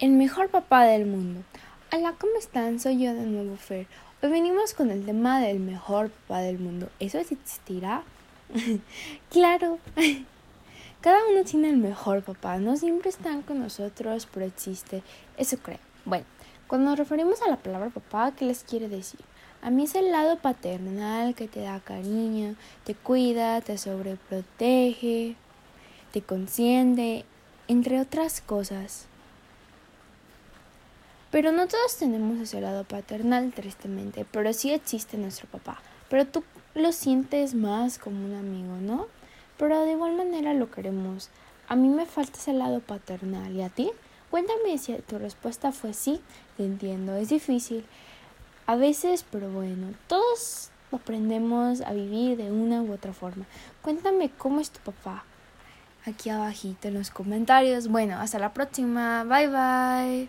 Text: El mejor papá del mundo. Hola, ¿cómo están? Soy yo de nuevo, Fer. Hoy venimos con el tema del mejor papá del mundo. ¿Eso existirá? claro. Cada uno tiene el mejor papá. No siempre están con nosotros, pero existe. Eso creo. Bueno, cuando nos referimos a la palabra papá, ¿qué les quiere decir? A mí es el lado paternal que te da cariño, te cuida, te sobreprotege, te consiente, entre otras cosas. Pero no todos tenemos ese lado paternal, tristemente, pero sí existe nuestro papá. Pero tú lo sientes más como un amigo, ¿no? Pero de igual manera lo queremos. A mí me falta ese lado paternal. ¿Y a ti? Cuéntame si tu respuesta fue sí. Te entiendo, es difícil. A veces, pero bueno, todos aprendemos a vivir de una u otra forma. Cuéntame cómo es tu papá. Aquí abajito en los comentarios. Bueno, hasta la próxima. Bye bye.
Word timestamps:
El 0.00 0.12
mejor 0.12 0.48
papá 0.48 0.84
del 0.84 1.06
mundo. 1.06 1.42
Hola, 1.92 2.14
¿cómo 2.20 2.34
están? 2.38 2.78
Soy 2.78 3.02
yo 3.02 3.14
de 3.14 3.26
nuevo, 3.26 3.56
Fer. 3.56 3.88
Hoy 4.22 4.30
venimos 4.30 4.72
con 4.72 4.92
el 4.92 5.04
tema 5.04 5.40
del 5.40 5.58
mejor 5.58 6.10
papá 6.10 6.38
del 6.38 6.60
mundo. 6.60 6.88
¿Eso 7.00 7.18
existirá? 7.18 8.04
claro. 9.32 9.80
Cada 11.00 11.18
uno 11.28 11.42
tiene 11.42 11.70
el 11.70 11.78
mejor 11.78 12.22
papá. 12.22 12.58
No 12.58 12.76
siempre 12.76 13.10
están 13.10 13.42
con 13.42 13.58
nosotros, 13.58 14.28
pero 14.32 14.46
existe. 14.46 15.02
Eso 15.36 15.58
creo. 15.58 15.80
Bueno, 16.04 16.26
cuando 16.68 16.90
nos 16.90 16.98
referimos 17.00 17.42
a 17.42 17.50
la 17.50 17.56
palabra 17.56 17.90
papá, 17.90 18.30
¿qué 18.36 18.44
les 18.44 18.62
quiere 18.62 18.88
decir? 18.88 19.22
A 19.62 19.70
mí 19.70 19.82
es 19.82 19.96
el 19.96 20.12
lado 20.12 20.38
paternal 20.38 21.34
que 21.34 21.48
te 21.48 21.62
da 21.62 21.80
cariño, 21.80 22.54
te 22.84 22.94
cuida, 22.94 23.62
te 23.62 23.76
sobreprotege, 23.76 25.34
te 26.12 26.22
consiente, 26.22 27.24
entre 27.66 28.00
otras 28.00 28.40
cosas. 28.40 29.08
Pero 31.30 31.52
no 31.52 31.66
todos 31.66 31.96
tenemos 31.98 32.40
ese 32.40 32.60
lado 32.60 32.84
paternal, 32.84 33.52
tristemente, 33.52 34.24
pero 34.30 34.52
sí 34.52 34.72
existe 34.72 35.18
nuestro 35.18 35.46
papá. 35.48 35.82
Pero 36.08 36.26
tú 36.26 36.42
lo 36.74 36.92
sientes 36.92 37.54
más 37.54 37.98
como 37.98 38.24
un 38.24 38.34
amigo, 38.34 38.76
¿no? 38.80 39.06
Pero 39.58 39.84
de 39.84 39.92
igual 39.92 40.16
manera 40.16 40.54
lo 40.54 40.70
queremos. 40.70 41.28
A 41.68 41.76
mí 41.76 41.88
me 41.88 42.06
falta 42.06 42.38
ese 42.38 42.54
lado 42.54 42.80
paternal. 42.80 43.52
¿Y 43.54 43.62
a 43.62 43.68
ti? 43.68 43.90
Cuéntame 44.30 44.78
si 44.78 44.94
tu 44.94 45.18
respuesta 45.18 45.72
fue 45.72 45.92
sí. 45.92 46.20
Te 46.56 46.64
entiendo, 46.64 47.14
es 47.16 47.28
difícil. 47.28 47.84
A 48.66 48.76
veces, 48.76 49.24
pero 49.30 49.50
bueno, 49.50 49.88
todos 50.06 50.70
aprendemos 50.92 51.82
a 51.82 51.92
vivir 51.92 52.36
de 52.36 52.50
una 52.50 52.82
u 52.82 52.92
otra 52.92 53.12
forma. 53.12 53.44
Cuéntame 53.82 54.30
cómo 54.30 54.60
es 54.60 54.70
tu 54.70 54.80
papá. 54.80 55.24
Aquí 56.06 56.30
abajito 56.30 56.88
en 56.88 56.94
los 56.94 57.10
comentarios. 57.10 57.88
Bueno, 57.88 58.18
hasta 58.18 58.38
la 58.38 58.54
próxima. 58.54 59.24
Bye 59.24 59.48
bye. 59.48 60.28